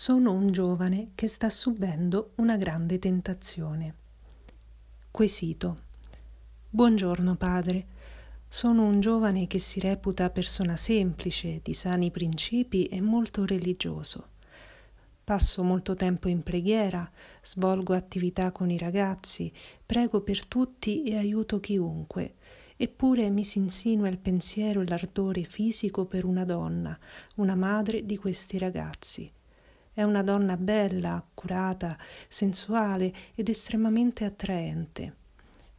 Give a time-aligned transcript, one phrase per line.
[0.00, 3.94] Sono un giovane che sta subendo una grande tentazione.
[5.10, 5.76] Quesito.
[6.70, 7.86] Buongiorno padre.
[8.46, 14.28] Sono un giovane che si reputa persona semplice, di sani principi e molto religioso.
[15.24, 17.10] Passo molto tempo in preghiera,
[17.42, 19.52] svolgo attività con i ragazzi,
[19.84, 22.34] prego per tutti e aiuto chiunque.
[22.76, 26.96] Eppure mi si insinua il pensiero e l'ardore fisico per una donna,
[27.34, 29.32] una madre di questi ragazzi.
[29.98, 31.98] È una donna bella, accurata,
[32.28, 35.16] sensuale ed estremamente attraente.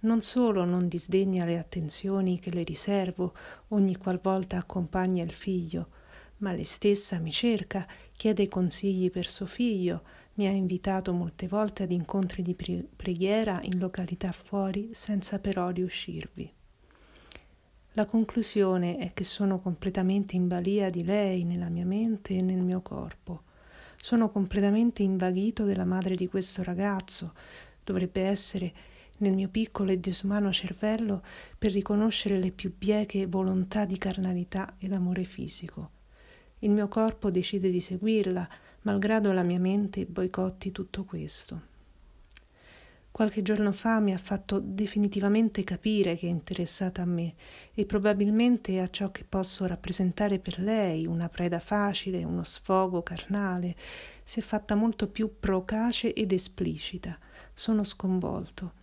[0.00, 3.32] Non solo non disdegna le attenzioni che le riservo
[3.68, 5.90] ogni qualvolta accompagna il figlio,
[6.38, 7.86] ma lei stessa mi cerca,
[8.16, 10.02] chiede consigli per suo figlio,
[10.34, 16.52] mi ha invitato molte volte ad incontri di preghiera in località fuori senza però riuscirvi.
[17.92, 22.64] La conclusione è che sono completamente in balia di lei nella mia mente e nel
[22.64, 23.46] mio corpo.
[24.00, 27.32] Sono completamente invaghito della madre di questo ragazzo.
[27.84, 28.72] Dovrebbe essere
[29.18, 31.22] nel mio piccolo e disumano cervello
[31.58, 35.90] per riconoscere le più bieche volontà di carnalità ed amore fisico.
[36.60, 38.48] Il mio corpo decide di seguirla,
[38.82, 41.67] malgrado la mia mente boicotti tutto questo
[43.18, 47.34] qualche giorno fa mi ha fatto definitivamente capire che è interessata a me
[47.74, 53.74] e probabilmente a ciò che posso rappresentare per lei, una preda facile, uno sfogo carnale,
[54.22, 57.18] si è fatta molto più procace ed esplicita.
[57.52, 58.74] Sono sconvolto.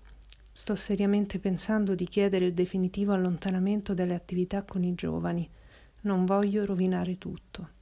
[0.51, 5.49] Sto seriamente pensando di chiedere il definitivo allontanamento dalle attività con i giovani.
[6.01, 7.74] Non voglio rovinare tutto.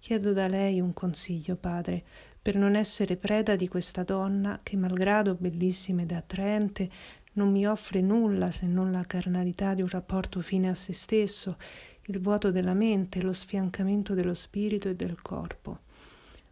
[0.00, 2.04] Chiedo da lei un consiglio, padre,
[2.40, 6.88] per non essere preda di questa donna che, malgrado bellissima ed attraente,
[7.32, 11.56] non mi offre nulla se non la carnalità di un rapporto fine a se stesso,
[12.02, 15.80] il vuoto della mente, lo sfiancamento dello spirito e del corpo.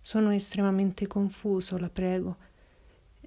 [0.00, 2.36] Sono estremamente confuso, la prego,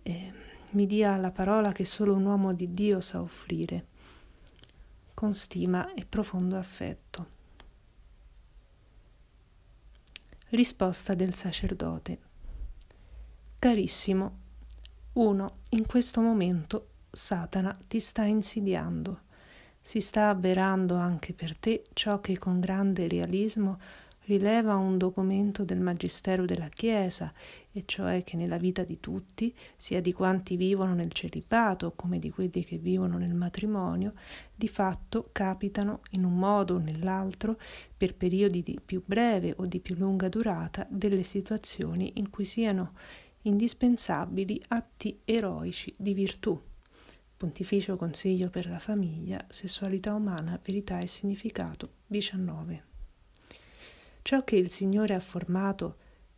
[0.03, 0.31] e
[0.72, 3.86] mi dia la parola che solo un uomo di Dio sa offrire,
[5.13, 7.38] con stima e profondo affetto.
[10.51, 12.17] Risposta del sacerdote.
[13.59, 14.37] Carissimo,
[15.13, 15.57] 1.
[15.69, 19.19] In questo momento Satana ti sta insidiando.
[19.79, 23.79] Si sta avverando anche per te ciò che con grande realismo
[24.29, 27.34] rileva un documento del Magistero della Chiesa,
[27.72, 32.29] e cioè che nella vita di tutti, sia di quanti vivono nel celibato come di
[32.29, 34.13] quelli che vivono nel matrimonio,
[34.53, 37.57] di fatto capitano in un modo o nell'altro,
[37.97, 42.94] per periodi di più breve o di più lunga durata, delle situazioni in cui siano
[43.44, 46.59] indispensabili atti eroici di virtù.
[47.35, 52.88] Pontificio Consiglio per la Famiglia, Sessualità Umana, Verità e Significato 19.
[54.29, 55.95] Ciò che il Signore ha formato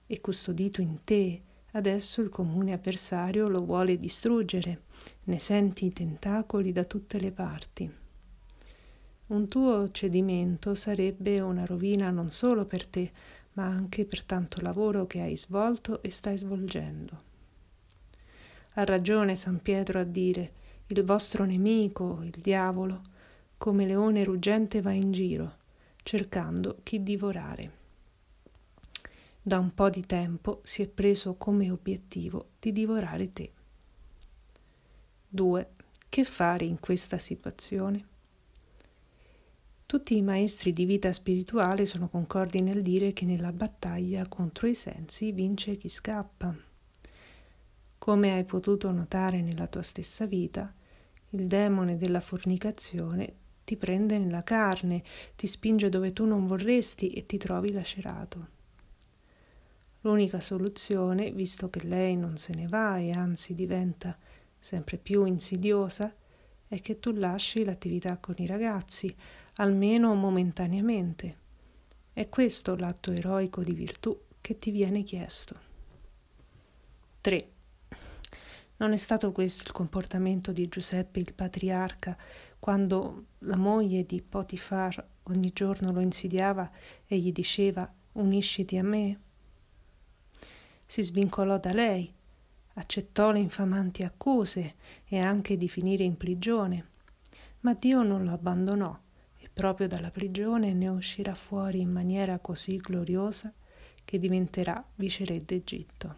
[0.07, 1.41] e custodito in te,
[1.71, 4.83] adesso il comune avversario lo vuole distruggere,
[5.25, 7.93] ne senti i tentacoli da tutte le parti.
[9.27, 13.11] Un tuo cedimento sarebbe una rovina non solo per te,
[13.55, 17.21] ma anche per tanto lavoro che hai svolto e stai svolgendo.
[18.75, 20.53] Ha ragione San Pietro a dire
[20.87, 23.01] il vostro nemico, il diavolo,
[23.57, 25.55] come leone ruggente va in giro,
[26.03, 27.79] cercando chi divorare.
[29.43, 33.51] Da un po' di tempo si è preso come obiettivo di divorare te.
[35.29, 35.69] 2.
[36.07, 38.05] Che fare in questa situazione?
[39.87, 44.75] Tutti i maestri di vita spirituale sono concordi nel dire che nella battaglia contro i
[44.75, 46.55] sensi vince chi scappa.
[47.97, 50.71] Come hai potuto notare nella tua stessa vita,
[51.29, 55.01] il demone della fornicazione ti prende nella carne,
[55.35, 58.59] ti spinge dove tu non vorresti e ti trovi lacerato.
[60.03, 64.17] L'unica soluzione, visto che lei non se ne va e anzi diventa
[64.57, 66.11] sempre più insidiosa,
[66.67, 69.13] è che tu lasci l'attività con i ragazzi,
[69.55, 71.37] almeno momentaneamente.
[72.13, 75.55] È questo l'atto eroico di virtù che ti viene chiesto.
[77.21, 77.49] 3.
[78.77, 82.17] Non è stato questo il comportamento di Giuseppe il patriarca
[82.57, 86.71] quando la moglie di Potifar ogni giorno lo insidiava
[87.05, 89.19] e gli diceva unisciti a me?
[90.91, 92.11] Si svincolò da lei,
[92.73, 96.87] accettò le infamanti accuse e anche di finire in prigione,
[97.61, 98.99] ma Dio non lo abbandonò
[99.53, 103.53] proprio dalla prigione ne uscirà fuori in maniera così gloriosa
[104.03, 106.15] che diventerà viceré d'Egitto.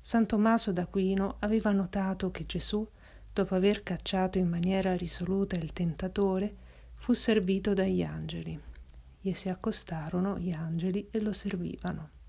[0.00, 2.86] San Tommaso d'Aquino aveva notato che Gesù,
[3.32, 6.56] dopo aver cacciato in maniera risoluta il tentatore,
[6.94, 8.58] fu servito dagli angeli.
[9.20, 12.20] Gli si accostarono gli angeli e lo servivano.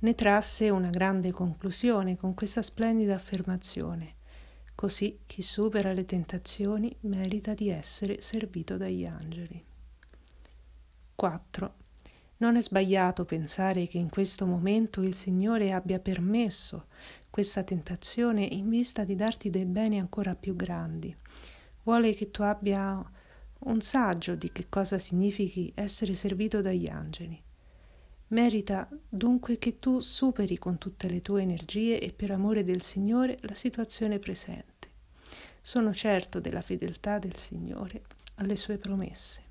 [0.00, 4.14] Ne trasse una grande conclusione con questa splendida affermazione.
[4.74, 9.64] Così chi supera le tentazioni merita di essere servito dagli angeli.
[11.14, 11.74] 4.
[12.38, 16.86] Non è sbagliato pensare che in questo momento il Signore abbia permesso
[17.30, 21.16] questa tentazione in vista di darti dei beni ancora più grandi.
[21.84, 23.02] Vuole che tu abbia
[23.60, 27.40] un saggio di che cosa significhi essere servito dagli angeli.
[28.28, 33.38] Merita dunque che tu superi con tutte le tue energie e per amore del Signore
[33.42, 34.90] la situazione presente.
[35.60, 38.02] Sono certo della fedeltà del Signore
[38.36, 39.42] alle sue promesse.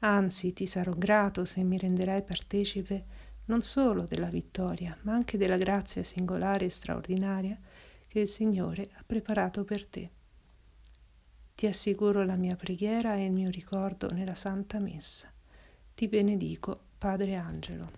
[0.00, 3.04] Anzi, ti sarò grato se mi renderai partecipe
[3.46, 7.58] non solo della vittoria, ma anche della grazia singolare e straordinaria
[8.06, 10.10] che il Signore ha preparato per te.
[11.54, 15.30] Ti assicuro la mia preghiera e il mio ricordo nella Santa Messa.
[15.94, 17.88] Ti benedico, Padre Angelo.